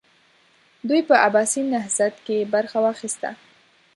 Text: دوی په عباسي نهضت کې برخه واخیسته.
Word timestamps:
دوی 0.87 1.01
په 1.09 1.15
عباسي 1.25 1.61
نهضت 1.73 2.15
کې 2.25 2.49
برخه 2.53 2.77
واخیسته. 2.85 3.29